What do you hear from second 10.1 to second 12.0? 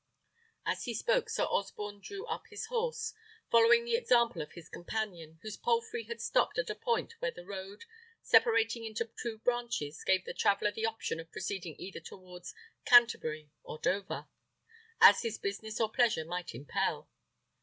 the traveller the option of proceeding either